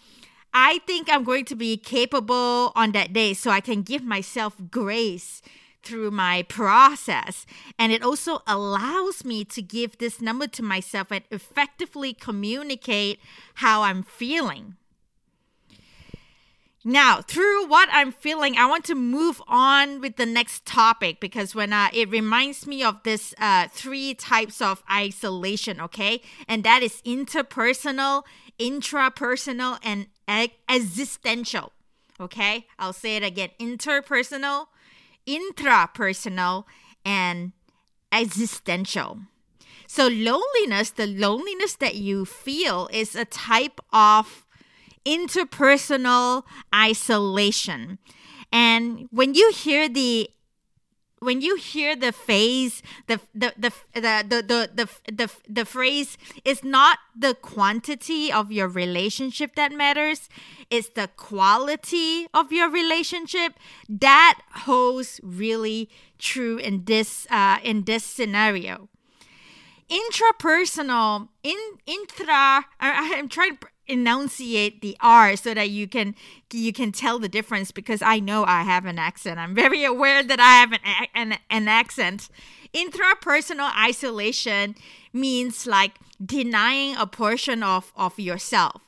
I 0.54 0.80
think 0.86 1.10
I'm 1.10 1.24
going 1.24 1.46
to 1.46 1.56
be 1.56 1.78
capable 1.78 2.72
on 2.76 2.92
that 2.92 3.14
day 3.14 3.34
so 3.34 3.50
I 3.50 3.62
can 3.62 3.82
give 3.82 4.04
myself 4.04 4.56
grace 4.70 5.42
through 5.84 6.12
my 6.12 6.44
process. 6.44 7.46
And 7.78 7.92
it 7.92 8.04
also 8.04 8.42
allows 8.46 9.24
me 9.24 9.46
to 9.46 9.62
give 9.62 9.98
this 9.98 10.22
number 10.22 10.48
to 10.48 10.64
myself 10.64 11.12
and 11.12 11.24
effectively 11.32 12.14
communicate 12.14 13.20
how 13.56 13.84
I'm 13.84 14.04
feeling. 14.04 14.76
Now, 16.86 17.22
through 17.22 17.68
what 17.68 17.90
I'm 17.92 18.12
feeling, 18.14 18.58
I 18.58 18.66
want 18.66 18.86
to 18.86 18.96
move 18.96 19.42
on 19.48 20.00
with 20.00 20.16
the 20.16 20.26
next 20.26 20.66
topic 20.66 21.20
because 21.20 21.54
when 21.54 21.74
uh, 21.74 21.90
it 21.94 22.10
reminds 22.10 22.66
me 22.66 22.84
of 22.84 23.04
this 23.04 23.34
uh, 23.38 23.68
three 23.70 24.14
types 24.14 24.62
of 24.62 24.82
isolation, 24.90 25.82
okay? 25.82 26.22
And 26.48 26.64
that 26.64 26.82
is 26.82 27.02
interpersonal, 27.02 28.24
intrapersonal, 28.58 29.78
and 29.84 30.08
existential, 30.70 31.74
okay? 32.18 32.66
I'll 32.78 32.94
say 32.94 33.18
it 33.18 33.24
again 33.24 33.50
interpersonal, 33.60 34.68
intrapersonal, 35.28 36.64
and 37.04 37.52
existential. 38.10 39.20
So, 39.86 40.08
loneliness, 40.08 40.92
the 40.92 41.08
loneliness 41.08 41.76
that 41.76 41.96
you 41.96 42.24
feel, 42.24 42.88
is 42.94 43.16
a 43.16 43.26
type 43.26 43.82
of 43.92 44.46
interpersonal 45.06 46.44
isolation. 46.74 48.00
And 48.52 49.08
when 49.12 49.34
you 49.34 49.52
hear 49.52 49.88
the 49.88 50.30
when 51.20 51.42
you 51.42 51.56
hear 51.56 51.96
the 51.96 52.12
phrase 52.12 52.82
the 53.08 53.20
the 53.34 53.54
the 53.58 53.74
the 53.94 54.24
the 54.28 54.70
the, 54.74 54.90
the, 55.12 55.30
the, 55.48 55.66
phrase 55.66 56.18
it's 56.46 56.64
not 56.64 56.98
the 57.16 57.34
quantity 57.36 58.32
of 58.32 58.52
your 58.52 58.68
relationship 58.68 59.56
that 59.56 59.72
matters 59.72 60.30
it's 60.70 60.90
the 60.90 61.10
quality 61.18 62.28
of 62.34 62.52
your 62.52 62.70
relationship 62.70 63.54
that 63.90 64.40
holds 64.64 65.20
really 65.24 65.90
true 66.18 66.58
in 66.58 66.86
this 66.86 67.28
uh, 67.30 67.58
in 67.64 67.84
this 67.84 68.04
scenario 68.04 68.88
intrapersonal 69.90 71.28
in 71.44 71.58
intra 71.86 72.66
i'm 72.80 73.28
trying 73.28 73.58
enunciate 73.90 74.82
the 74.82 74.96
R 75.02 75.36
so 75.36 75.54
that 75.54 75.70
you 75.70 75.88
can 75.88 76.16
you 76.52 76.72
can 76.72 76.92
tell 76.92 77.20
the 77.20 77.28
difference 77.28 77.72
because 77.72 78.02
I 78.02 78.20
know 78.20 78.46
I 78.46 78.64
have 78.64 78.86
an 78.86 79.00
accent. 79.00 79.40
I'm 79.40 79.56
very 79.56 79.84
aware 79.94 80.24
that 80.24 80.40
I 80.40 80.54
have 80.60 80.72
an 80.74 81.08
an, 81.14 81.40
an 81.50 81.68
accent. 81.68 82.30
Intrapersonal 82.74 83.72
isolation 83.76 84.76
means 85.12 85.66
like 85.66 85.94
denying 86.24 86.96
a 86.96 87.08
portion 87.08 87.64
of 87.64 87.92
of 87.96 88.20
yourself. 88.20 88.82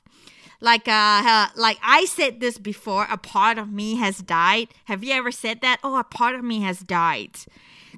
Like 0.61 0.87
uh, 0.87 1.47
like 1.55 1.79
I 1.81 2.05
said 2.05 2.39
this 2.39 2.59
before, 2.59 3.07
a 3.09 3.17
part 3.17 3.57
of 3.57 3.71
me 3.71 3.95
has 3.95 4.19
died. 4.19 4.67
Have 4.85 5.03
you 5.03 5.13
ever 5.13 5.31
said 5.31 5.61
that? 5.61 5.79
Oh, 5.83 5.97
a 5.97 6.03
part 6.03 6.35
of 6.35 6.43
me 6.43 6.61
has 6.61 6.81
died. 6.81 7.31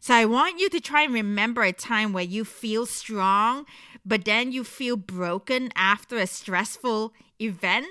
So 0.03 0.13
I 0.13 0.25
want 0.25 0.59
you 0.59 0.69
to 0.69 0.81
try 0.81 1.03
and 1.03 1.13
remember 1.13 1.61
a 1.63 1.71
time 1.71 2.11
where 2.11 2.23
you 2.23 2.43
feel 2.43 2.85
strong, 2.85 3.65
but 4.05 4.25
then 4.25 4.51
you 4.51 4.63
feel 4.63 4.97
broken 4.97 5.69
after 5.75 6.17
a 6.17 6.27
stressful 6.27 7.13
event 7.39 7.87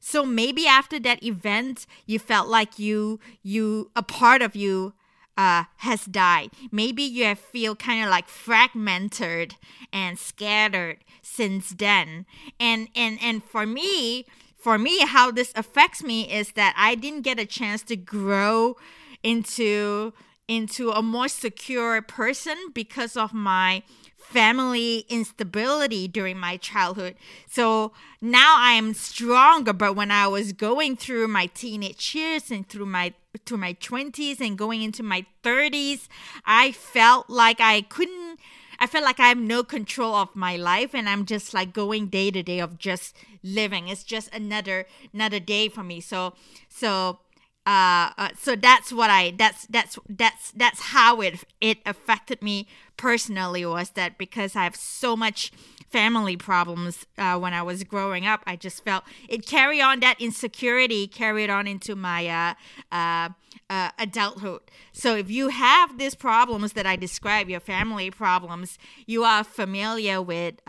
so 0.00 0.24
maybe 0.24 0.66
after 0.66 0.98
that 0.98 1.22
event 1.22 1.86
you 2.06 2.18
felt 2.18 2.48
like 2.48 2.78
you 2.78 3.18
you 3.42 3.90
a 3.96 4.02
part 4.02 4.42
of 4.42 4.54
you 4.56 4.94
uh, 5.36 5.64
has 5.78 6.04
died. 6.06 6.50
Maybe 6.72 7.02
you 7.02 7.24
have 7.24 7.38
feel 7.38 7.76
kind 7.76 8.02
of 8.02 8.10
like 8.10 8.28
fragmented 8.28 9.56
and 9.92 10.18
scattered 10.18 10.98
since 11.22 11.70
then. 11.70 12.26
And 12.58 12.88
and 12.94 13.18
and 13.22 13.44
for 13.44 13.66
me, 13.66 14.24
for 14.56 14.78
me, 14.78 15.00
how 15.06 15.30
this 15.30 15.52
affects 15.54 16.02
me 16.02 16.32
is 16.32 16.52
that 16.52 16.74
I 16.76 16.94
didn't 16.94 17.22
get 17.22 17.38
a 17.38 17.46
chance 17.46 17.82
to 17.82 17.96
grow 17.96 18.76
into 19.22 20.12
into 20.48 20.90
a 20.90 21.02
more 21.02 21.28
secure 21.28 22.00
person 22.02 22.56
because 22.72 23.16
of 23.16 23.34
my 23.34 23.82
family 24.28 25.06
instability 25.08 26.08
during 26.08 26.38
my 26.38 26.56
childhood. 26.56 27.14
So 27.48 27.92
now 28.20 28.56
I 28.58 28.72
am 28.72 28.92
stronger. 28.92 29.72
But 29.72 29.94
when 29.94 30.10
I 30.10 30.26
was 30.26 30.52
going 30.52 30.96
through 30.96 31.28
my 31.28 31.46
teenage 31.46 32.14
years 32.14 32.50
and 32.50 32.68
through 32.68 32.86
my 32.86 33.14
to 33.44 33.56
my 33.56 33.74
20s 33.74 34.40
and 34.40 34.56
going 34.56 34.82
into 34.82 35.02
my 35.02 35.26
30s, 35.42 36.08
I 36.44 36.72
felt 36.72 37.28
like 37.28 37.60
I 37.60 37.82
couldn't 37.82 38.40
I 38.78 38.86
felt 38.86 39.04
like 39.04 39.20
I 39.20 39.28
have 39.28 39.38
no 39.38 39.62
control 39.62 40.14
of 40.14 40.34
my 40.36 40.56
life 40.56 40.94
and 40.94 41.08
I'm 41.08 41.24
just 41.24 41.54
like 41.54 41.72
going 41.72 42.08
day 42.08 42.30
to 42.30 42.42
day 42.42 42.58
of 42.58 42.78
just 42.78 43.16
living. 43.42 43.88
It's 43.88 44.04
just 44.04 44.34
another 44.34 44.86
another 45.14 45.40
day 45.40 45.68
for 45.68 45.82
me. 45.82 46.00
So 46.00 46.34
so 46.68 47.20
uh, 47.66 48.10
uh, 48.16 48.28
so 48.38 48.54
that's 48.54 48.92
what 48.92 49.10
I 49.10 49.32
that's 49.36 49.66
that's 49.66 49.98
that's 50.08 50.52
that's 50.52 50.80
how 50.80 51.20
it 51.20 51.42
it 51.60 51.78
affected 51.84 52.40
me 52.40 52.68
personally 52.96 53.66
was 53.66 53.90
that 53.90 54.16
because 54.18 54.54
I 54.54 54.62
have 54.62 54.76
so 54.76 55.16
much 55.16 55.50
family 55.90 56.36
problems 56.36 57.06
uh, 57.18 57.36
when 57.36 57.52
I 57.52 57.62
was 57.62 57.82
growing 57.82 58.24
up, 58.24 58.42
I 58.46 58.54
just 58.54 58.84
felt 58.84 59.02
it 59.28 59.46
carried 59.46 59.80
on 59.80 59.98
that 60.00 60.20
insecurity 60.20 61.08
carried 61.08 61.50
on 61.50 61.66
into 61.66 61.96
my 61.96 62.54
uh, 62.92 63.30
uh, 63.68 63.90
adulthood. 63.98 64.60
So 64.92 65.16
if 65.16 65.28
you 65.28 65.48
have 65.48 65.98
these 65.98 66.14
problems 66.14 66.74
that 66.74 66.86
I 66.86 66.94
describe, 66.94 67.50
your 67.50 67.60
family 67.60 68.12
problems, 68.12 68.78
you 69.06 69.24
are 69.24 69.42
familiar 69.42 70.22
with 70.22 70.64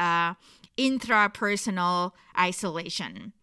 intrapersonal 0.77 2.13
isolation. 2.39 3.33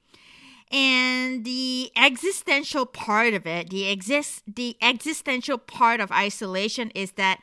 And 0.71 1.45
the 1.45 1.91
existential 1.97 2.87
part 2.87 3.35
of 3.35 3.47
it 3.47 3.71
the 3.71 3.89
exist 3.89 4.43
the 4.47 4.77
existential 4.81 5.59
part 5.59 6.01
of 6.01 6.11
isolation 6.11 6.91
is 6.95 7.13
that 7.13 7.41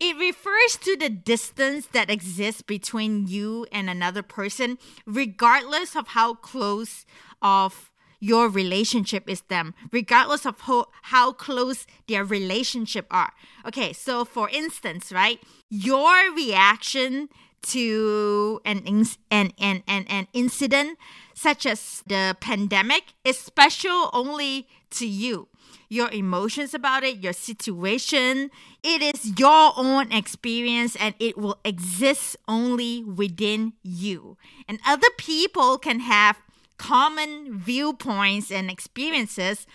it 0.00 0.16
refers 0.18 0.76
to 0.82 0.96
the 0.96 1.08
distance 1.08 1.86
that 1.86 2.10
exists 2.10 2.62
between 2.62 3.26
you 3.26 3.66
and 3.70 3.88
another 3.88 4.22
person 4.22 4.78
regardless 5.06 5.94
of 5.94 6.08
how 6.08 6.34
close 6.34 7.06
of 7.40 7.90
your 8.20 8.48
relationship 8.48 9.28
is 9.28 9.42
them 9.42 9.74
regardless 9.92 10.46
of 10.46 10.60
how, 10.60 10.86
how 11.02 11.32
close 11.32 11.86
their 12.08 12.24
relationship 12.24 13.06
are. 13.10 13.32
Okay 13.66 13.92
so 13.92 14.24
for 14.24 14.48
instance 14.50 15.12
right 15.12 15.40
your 15.70 16.34
reaction 16.34 17.28
to 17.62 18.60
an, 18.64 18.82
an, 19.30 19.52
an, 19.58 19.82
an, 19.86 20.04
an 20.08 20.28
incident 20.32 20.98
such 21.34 21.66
as 21.66 22.02
the 22.06 22.36
pandemic 22.40 23.14
is 23.24 23.38
special 23.38 24.10
only 24.12 24.66
to 24.90 25.06
you. 25.06 25.48
Your 25.88 26.10
emotions 26.10 26.72
about 26.72 27.04
it, 27.04 27.18
your 27.18 27.32
situation, 27.32 28.50
it 28.82 29.02
is 29.02 29.38
your 29.38 29.72
own 29.76 30.12
experience 30.12 30.96
and 30.96 31.14
it 31.18 31.36
will 31.36 31.58
exist 31.64 32.36
only 32.48 33.04
within 33.04 33.74
you. 33.82 34.36
And 34.66 34.80
other 34.86 35.08
people 35.18 35.78
can 35.78 36.00
have 36.00 36.38
common 36.78 37.58
viewpoints 37.58 38.50
and 38.50 38.70
experiences. 38.70 39.66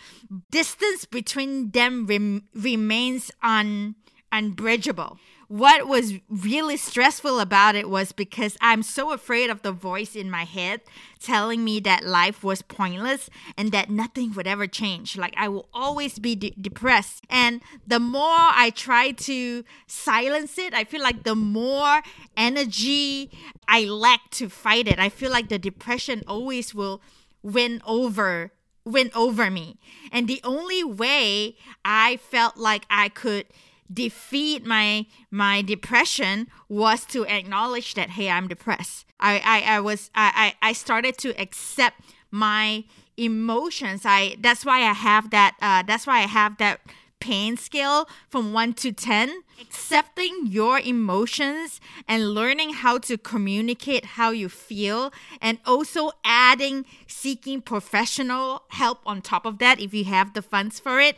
Distance 0.52 1.06
between 1.06 1.72
them 1.72 2.06
rem- 2.06 2.48
remains 2.54 3.32
un- 3.42 3.96
unbridgeable 4.32 5.18
what 5.50 5.88
was 5.88 6.14
really 6.30 6.78
stressful 6.78 7.40
about 7.40 7.74
it 7.76 7.90
was 7.90 8.12
because 8.12 8.56
I'm 8.62 8.84
so 8.84 9.12
afraid 9.12 9.50
of 9.50 9.64
the 9.64 9.72
voice 9.72 10.16
in 10.16 10.30
my 10.30 10.44
head 10.44 10.82
telling 11.20 11.64
me 11.64 11.80
that 11.80 12.06
life 12.06 12.44
was 12.44 12.62
pointless 12.62 13.32
and 13.58 13.72
that 13.72 13.90
nothing 13.90 14.34
would 14.36 14.46
ever 14.46 14.68
change. 14.68 15.18
Like 15.18 15.34
I 15.36 15.48
will 15.48 15.68
always 15.74 16.20
be 16.20 16.36
de- 16.36 16.54
depressed. 16.62 17.26
And 17.32 17.62
the 17.88 18.00
more 18.00 18.22
I 18.24 18.72
try 18.76 19.10
to 19.12 19.64
silence 19.88 20.60
it, 20.60 20.76
I 20.76 20.84
feel 20.84 21.02
like 21.02 21.24
the 21.24 21.36
more 21.36 22.04
energy 22.38 23.32
I 23.68 23.86
lack 23.86 24.30
to 24.34 24.50
fight 24.50 24.88
it. 24.88 25.00
I 25.00 25.10
feel 25.10 25.32
like 25.32 25.50
the 25.50 25.58
depression 25.58 26.22
always 26.28 26.76
will 26.76 27.02
win 27.42 27.82
over 27.88 28.52
win 28.86 29.12
over 29.14 29.52
me. 29.52 29.78
And 30.12 30.28
the 30.28 30.42
only 30.44 30.84
way 30.84 31.56
I 31.84 32.18
felt 32.18 32.58
like 32.58 32.86
I 32.90 33.10
could 33.10 33.46
defeat 33.92 34.66
my 34.66 35.06
my 35.32 35.62
depression 35.62 36.48
was 36.68 37.06
to 37.06 37.26
acknowledge 37.26 37.94
that 37.96 38.12
hey 38.12 38.30
i'm 38.30 38.48
depressed. 38.48 39.06
I 39.20 39.42
i, 39.44 39.76
I 39.76 39.80
was 39.80 40.10
I, 40.16 40.56
I 40.62 40.74
started 40.74 41.18
to 41.20 41.30
accept 41.42 42.02
my 42.32 42.84
emotions. 43.18 44.04
I 44.06 44.38
that's 44.40 44.66
why 44.66 44.80
i 44.80 44.94
have 44.94 45.32
that 45.32 45.56
uh, 45.62 45.84
that's 45.84 46.06
why 46.08 46.20
i 46.20 46.28
have 46.28 46.58
that 46.58 46.80
pain 47.20 47.58
scale 47.58 48.08
from 48.30 48.54
1 48.54 48.74
to 48.76 48.94
10 48.94 49.44
accepting 49.60 50.44
your 50.46 50.80
emotions 50.80 51.82
and 52.08 52.34
learning 52.34 52.74
how 52.76 52.98
to 52.98 53.18
communicate 53.18 54.06
how 54.16 54.32
you 54.32 54.48
feel 54.48 55.12
and 55.42 55.58
also 55.66 56.12
adding 56.24 56.86
seeking 57.08 57.62
professional 57.62 58.64
help 58.70 59.00
on 59.06 59.22
top 59.22 59.46
of 59.46 59.58
that 59.58 59.82
if 59.82 59.94
you 59.94 60.06
have 60.06 60.34
the 60.34 60.42
funds 60.42 60.80
for 60.80 61.02
it 61.02 61.18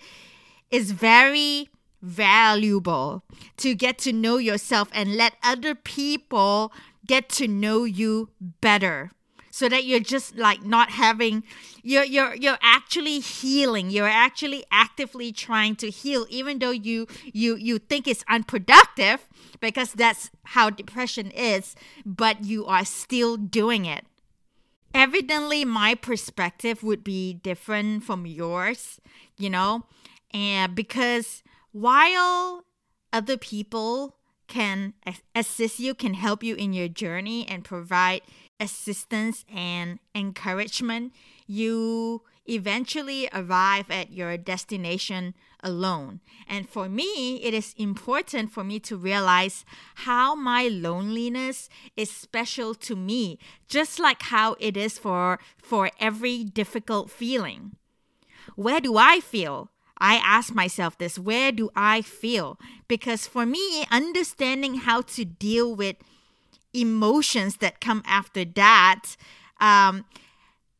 is 0.71 0.91
very 0.91 1.69
valuable 2.01 3.23
to 3.57 3.75
get 3.75 3.97
to 3.99 4.13
know 4.13 4.37
yourself 4.37 4.89
and 4.93 5.15
let 5.15 5.33
other 5.43 5.75
people 5.75 6.71
get 7.05 7.29
to 7.29 7.47
know 7.47 7.83
you 7.83 8.29
better 8.61 9.11
so 9.51 9.67
that 9.67 9.83
you're 9.83 9.99
just 9.99 10.37
like 10.37 10.63
not 10.63 10.91
having 10.91 11.43
you're 11.83 12.05
you're 12.05 12.33
you're 12.35 12.57
actually 12.61 13.19
healing. 13.19 13.89
You're 13.91 14.07
actually 14.07 14.63
actively 14.71 15.31
trying 15.31 15.75
to 15.77 15.89
heal 15.89 16.25
even 16.29 16.59
though 16.59 16.71
you 16.71 17.07
you 17.25 17.55
you 17.55 17.77
think 17.77 18.07
it's 18.07 18.23
unproductive 18.29 19.27
because 19.59 19.93
that's 19.93 20.31
how 20.43 20.69
depression 20.69 21.29
is 21.31 21.75
but 22.05 22.45
you 22.45 22.65
are 22.65 22.85
still 22.85 23.37
doing 23.37 23.85
it. 23.85 24.05
Evidently 24.93 25.63
my 25.65 25.95
perspective 25.95 26.83
would 26.83 27.03
be 27.03 27.33
different 27.33 28.03
from 28.03 28.25
yours 28.25 28.99
you 29.37 29.49
know 29.49 29.83
and 30.33 30.75
because 30.75 31.43
while 31.71 32.65
other 33.11 33.37
people 33.37 34.17
can 34.47 34.93
assist 35.33 35.79
you, 35.79 35.93
can 35.93 36.13
help 36.13 36.43
you 36.43 36.55
in 36.55 36.73
your 36.73 36.89
journey 36.89 37.47
and 37.47 37.63
provide 37.63 38.21
assistance 38.59 39.45
and 39.53 39.99
encouragement, 40.13 41.13
you 41.47 42.21
eventually 42.45 43.29
arrive 43.33 43.89
at 43.89 44.11
your 44.11 44.35
destination 44.37 45.33
alone. 45.63 46.19
And 46.47 46.67
for 46.67 46.89
me, 46.89 47.35
it 47.41 47.53
is 47.53 47.73
important 47.77 48.51
for 48.51 48.63
me 48.63 48.79
to 48.81 48.97
realize 48.97 49.63
how 49.95 50.35
my 50.35 50.67
loneliness 50.67 51.69
is 51.95 52.11
special 52.11 52.75
to 52.75 52.95
me, 52.95 53.39
just 53.67 53.99
like 53.99 54.23
how 54.23 54.55
it 54.59 54.75
is 54.75 54.97
for 54.97 55.39
for 55.57 55.91
every 55.99 56.43
difficult 56.43 57.09
feeling. 57.09 57.77
Where 58.55 58.81
do 58.81 58.97
I 58.97 59.21
feel? 59.21 59.70
I 60.01 60.15
ask 60.15 60.53
myself 60.53 60.97
this 60.97 61.17
where 61.19 61.51
do 61.51 61.69
I 61.75 62.01
feel? 62.01 62.59
Because 62.87 63.27
for 63.27 63.45
me, 63.45 63.85
understanding 63.91 64.75
how 64.75 65.01
to 65.01 65.23
deal 65.23 65.73
with 65.73 65.95
emotions 66.73 67.57
that 67.57 67.79
come 67.79 68.01
after 68.05 68.43
that 68.43 69.15
um, 69.59 70.05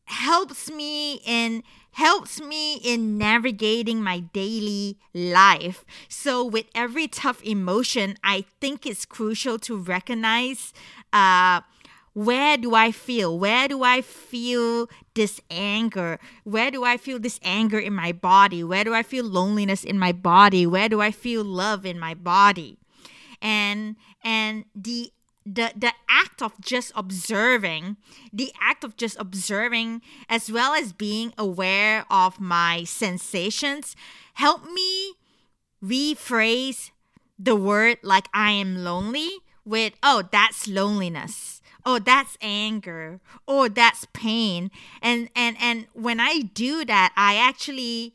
helps 0.04 0.70
me 0.70 1.22
in 1.24 1.62
helps 1.92 2.40
me 2.40 2.76
in 2.76 3.18
navigating 3.18 4.02
my 4.02 4.20
daily 4.20 4.98
life. 5.12 5.84
So 6.08 6.42
with 6.42 6.64
every 6.74 7.06
tough 7.06 7.42
emotion, 7.44 8.16
I 8.24 8.46
think 8.62 8.86
it's 8.86 9.04
crucial 9.04 9.58
to 9.60 9.76
recognize 9.76 10.72
uh, 11.12 11.60
where 12.14 12.56
do 12.56 12.74
I 12.74 12.92
feel? 12.92 13.38
Where 13.38 13.68
do 13.68 13.82
I 13.82 14.02
feel 14.02 14.88
this 15.14 15.40
anger? 15.50 16.18
Where 16.44 16.70
do 16.70 16.84
I 16.84 16.96
feel 16.96 17.18
this 17.18 17.40
anger 17.42 17.78
in 17.78 17.94
my 17.94 18.12
body? 18.12 18.62
Where 18.62 18.84
do 18.84 18.92
I 18.92 19.02
feel 19.02 19.24
loneliness 19.24 19.82
in 19.84 19.98
my 19.98 20.12
body? 20.12 20.66
Where 20.66 20.88
do 20.88 21.00
I 21.00 21.10
feel 21.10 21.42
love 21.42 21.86
in 21.86 21.98
my 21.98 22.14
body? 22.14 22.78
And 23.40 23.96
and 24.22 24.66
the 24.74 25.12
the 25.44 25.72
the 25.74 25.92
act 26.08 26.42
of 26.42 26.60
just 26.60 26.92
observing, 26.94 27.96
the 28.32 28.52
act 28.60 28.84
of 28.84 28.96
just 28.96 29.18
observing 29.18 30.02
as 30.28 30.52
well 30.52 30.74
as 30.74 30.92
being 30.92 31.32
aware 31.38 32.04
of 32.10 32.40
my 32.40 32.84
sensations 32.84 33.96
help 34.34 34.64
me 34.70 35.14
rephrase 35.82 36.90
the 37.38 37.56
word 37.56 37.98
like 38.02 38.28
I 38.32 38.52
am 38.52 38.84
lonely 38.84 39.28
with 39.64 39.94
oh 40.02 40.22
that's 40.30 40.68
loneliness 40.68 41.51
oh 41.84 41.98
that's 41.98 42.36
anger. 42.40 43.20
Oh 43.46 43.68
that's 43.68 44.06
pain. 44.12 44.70
And 45.00 45.28
and 45.34 45.56
and 45.60 45.86
when 45.92 46.20
i 46.20 46.40
do 46.54 46.84
that 46.84 47.12
i 47.16 47.36
actually 47.36 48.14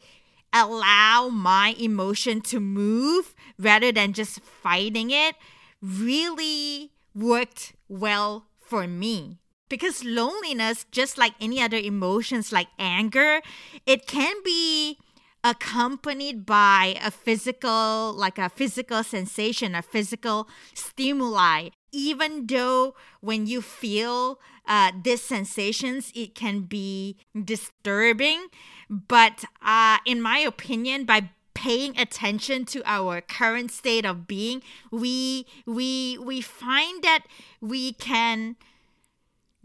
allow 0.53 1.29
my 1.29 1.75
emotion 1.79 2.41
to 2.41 2.59
move 2.59 3.35
rather 3.59 3.91
than 3.91 4.13
just 4.13 4.39
fighting 4.41 5.11
it 5.11 5.35
really 5.81 6.91
worked 7.13 7.73
well 7.87 8.47
for 8.59 8.87
me. 8.87 9.39
Because 9.69 10.03
loneliness 10.05 10.85
just 10.91 11.17
like 11.17 11.33
any 11.41 11.61
other 11.61 11.77
emotions 11.77 12.51
like 12.53 12.67
anger 12.79 13.41
it 13.85 14.07
can 14.07 14.35
be 14.43 14.97
accompanied 15.43 16.45
by 16.45 16.95
a 17.03 17.11
physical 17.11 18.13
like 18.13 18.37
a 18.37 18.49
physical 18.49 19.03
sensation 19.03 19.75
a 19.75 19.81
physical 19.81 20.47
stimuli 20.73 21.69
even 21.91 22.47
though 22.47 22.95
when 23.21 23.47
you 23.47 23.61
feel 23.61 24.39
uh, 24.67 24.91
these 25.01 25.21
sensations, 25.21 26.11
it 26.13 26.35
can 26.35 26.61
be 26.61 27.17
disturbing. 27.43 28.47
But 28.89 29.45
uh, 29.61 29.97
in 30.05 30.21
my 30.21 30.39
opinion, 30.39 31.05
by 31.05 31.29
paying 31.53 31.97
attention 31.97 32.65
to 32.65 32.83
our 32.85 33.21
current 33.21 33.71
state 33.71 34.05
of 34.05 34.27
being, 34.27 34.61
we 34.91 35.45
we 35.65 36.17
we 36.21 36.41
find 36.41 37.03
that 37.03 37.23
we 37.61 37.93
can 37.93 38.57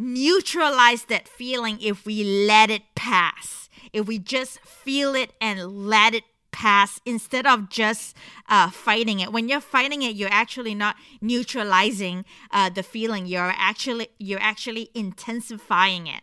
neutralize 0.02 1.04
that 1.04 1.28
feeling 1.28 1.78
if 1.80 2.04
we 2.04 2.24
let 2.24 2.70
it 2.70 2.82
pass. 2.94 3.68
If 3.92 4.06
we 4.06 4.18
just 4.18 4.60
feel 4.60 5.14
it 5.14 5.32
and 5.40 5.86
let 5.86 6.14
it 6.14 6.24
pass 6.50 7.00
instead 7.04 7.46
of 7.46 7.68
just 7.68 8.14
uh, 8.48 8.70
fighting 8.70 9.20
it. 9.20 9.32
When 9.32 9.48
you're 9.48 9.60
fighting 9.60 10.02
it, 10.02 10.14
you're 10.14 10.32
actually 10.32 10.74
not 10.74 10.96
neutralizing 11.20 12.24
uh, 12.50 12.68
the 12.68 12.82
feeling. 12.82 13.26
You're 13.26 13.54
actually 13.56 14.08
you're 14.18 14.40
actually 14.40 14.90
intensifying 14.94 16.06
it. 16.06 16.22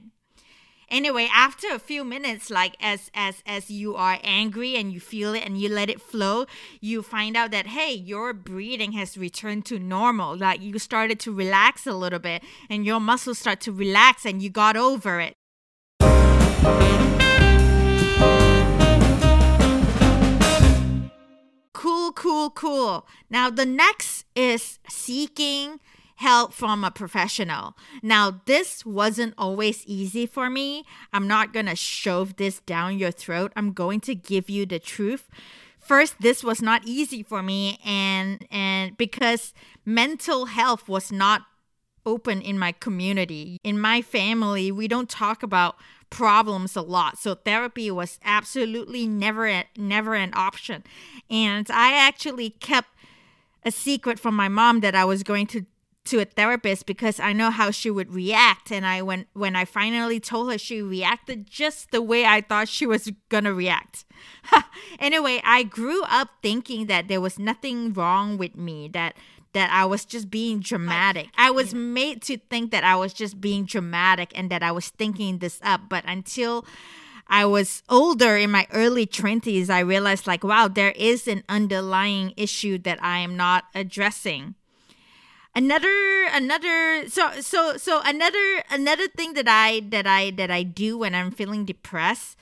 Anyway, 0.91 1.29
after 1.31 1.67
a 1.71 1.77
few 1.77 2.03
minutes, 2.03 2.49
like 2.49 2.75
as 2.81 3.11
as 3.13 3.43
as 3.45 3.69
you 3.69 3.95
are 3.95 4.17
angry 4.23 4.75
and 4.75 4.91
you 4.91 4.99
feel 4.99 5.35
it 5.35 5.45
and 5.45 5.59
you 5.61 5.69
let 5.69 5.87
it 5.87 6.01
flow, 6.01 6.47
you 6.81 7.03
find 7.03 7.37
out 7.37 7.51
that 7.51 7.67
hey, 7.67 7.93
your 7.93 8.33
breathing 8.33 8.93
has 8.93 9.15
returned 9.15 9.65
to 9.67 9.77
normal. 9.77 10.35
Like 10.35 10.61
you 10.61 10.79
started 10.79 11.19
to 11.21 11.31
relax 11.31 11.85
a 11.85 11.93
little 11.93 12.17
bit, 12.17 12.43
and 12.71 12.85
your 12.85 12.99
muscles 12.99 13.37
start 13.37 13.61
to 13.61 13.71
relax, 13.71 14.25
and 14.25 14.41
you 14.41 14.49
got 14.49 14.75
over 14.75 15.19
it. 15.19 15.35
Cool, 21.73 22.11
cool, 22.13 22.49
cool. 22.49 23.07
Now, 23.29 23.51
the 23.51 23.65
next 23.65 24.25
is 24.35 24.79
seeking 24.89 25.79
help 26.19 26.51
from 26.51 26.83
a 26.83 26.91
professional. 26.91 27.77
Now, 28.03 28.41
this 28.43 28.85
wasn't 28.85 29.33
always 29.37 29.85
easy 29.85 30.25
for 30.25 30.49
me. 30.49 30.83
I'm 31.13 31.29
not 31.29 31.53
going 31.53 31.67
to 31.67 31.77
shove 31.77 32.35
this 32.35 32.59
down 32.59 32.99
your 32.99 33.11
throat. 33.11 33.53
I'm 33.55 33.71
going 33.71 34.01
to 34.01 34.15
give 34.15 34.49
you 34.49 34.65
the 34.65 34.79
truth. 34.79 35.29
First, 35.79 36.15
this 36.19 36.43
was 36.43 36.61
not 36.61 36.81
easy 36.85 37.23
for 37.23 37.41
me 37.41 37.79
and 37.85 38.45
and 38.51 38.97
because 38.97 39.53
mental 39.85 40.47
health 40.47 40.89
was 40.89 41.09
not 41.09 41.43
open 42.05 42.41
in 42.41 42.59
my 42.59 42.73
community. 42.73 43.57
In 43.63 43.79
my 43.79 44.01
family, 44.01 44.73
we 44.73 44.89
don't 44.89 45.09
talk 45.09 45.41
about 45.41 45.77
problems 46.09 46.75
a 46.75 46.81
lot. 46.81 47.17
So 47.17 47.33
therapy 47.33 47.89
was 47.89 48.19
absolutely 48.25 49.07
never 49.07 49.63
never 49.77 50.15
an 50.15 50.33
option. 50.35 50.83
And 51.29 51.65
I 51.71 51.93
actually 51.93 52.49
kept 52.49 52.89
a 53.63 53.71
secret 53.71 54.19
from 54.19 54.35
my 54.35 54.49
mom 54.49 54.81
that 54.81 54.95
I 54.95 55.05
was 55.05 55.23
going 55.23 55.47
to 55.47 55.65
to 56.05 56.19
a 56.19 56.25
therapist 56.25 56.85
because 56.85 57.19
I 57.19 57.33
know 57.33 57.51
how 57.51 57.71
she 57.71 57.91
would 57.91 58.13
react 58.13 58.71
and 58.71 58.85
I 58.85 59.01
when 59.01 59.25
when 59.33 59.55
I 59.55 59.65
finally 59.65 60.19
told 60.19 60.51
her 60.51 60.57
she 60.57 60.81
reacted 60.81 61.47
just 61.49 61.91
the 61.91 62.01
way 62.01 62.25
I 62.25 62.41
thought 62.41 62.67
she 62.67 62.85
was 62.85 63.11
going 63.29 63.43
to 63.43 63.53
react. 63.53 64.05
anyway, 64.99 65.41
I 65.43 65.63
grew 65.63 66.03
up 66.03 66.29
thinking 66.41 66.87
that 66.87 67.07
there 67.07 67.21
was 67.21 67.37
nothing 67.37 67.93
wrong 67.93 68.37
with 68.37 68.55
me 68.55 68.87
that 68.89 69.15
that 69.53 69.71
I 69.71 69.85
was 69.85 70.05
just 70.05 70.29
being 70.29 70.59
dramatic. 70.59 71.27
I 71.35 71.51
was 71.51 71.73
made 71.73 72.21
to 72.23 72.37
think 72.37 72.71
that 72.71 72.83
I 72.83 72.95
was 72.95 73.13
just 73.13 73.41
being 73.41 73.65
dramatic 73.65 74.31
and 74.37 74.49
that 74.51 74.61
I 74.61 74.71
was 74.71 74.89
thinking 74.89 75.39
this 75.39 75.59
up, 75.63 75.81
but 75.89 76.03
until 76.07 76.65
I 77.27 77.45
was 77.45 77.83
older 77.89 78.37
in 78.37 78.51
my 78.51 78.67
early 78.71 79.05
20s, 79.05 79.69
I 79.69 79.79
realized 79.81 80.25
like 80.25 80.43
wow, 80.43 80.67
there 80.67 80.91
is 80.91 81.27
an 81.27 81.43
underlying 81.49 82.33
issue 82.37 82.77
that 82.79 83.03
I 83.03 83.19
am 83.19 83.35
not 83.35 83.65
addressing 83.75 84.55
another 85.59 86.23
another 86.31 87.09
so 87.09 87.41
so 87.41 87.75
so 87.75 88.01
another 88.05 88.63
another 88.71 89.09
thing 89.09 89.33
that 89.33 89.47
i 89.49 89.81
that 89.89 90.07
i 90.07 90.31
that 90.31 90.49
i 90.49 90.63
do 90.63 90.97
when 90.97 91.13
i'm 91.13 91.31
feeling 91.31 91.65
depressed 91.65 92.37